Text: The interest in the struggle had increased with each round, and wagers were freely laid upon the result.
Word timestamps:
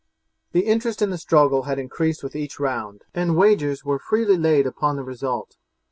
The 0.53 0.61
interest 0.61 1.03
in 1.03 1.11
the 1.11 1.17
struggle 1.19 1.65
had 1.69 1.77
increased 1.77 2.23
with 2.23 2.35
each 2.35 2.59
round, 2.59 3.03
and 3.13 3.35
wagers 3.37 3.85
were 3.85 3.99
freely 3.99 4.35
laid 4.35 4.65
upon 4.65 4.95
the 4.95 5.03
result. 5.03 5.57